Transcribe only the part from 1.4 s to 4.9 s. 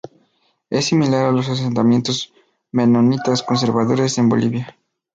asentamientos menonitas conservadores en Bolivia.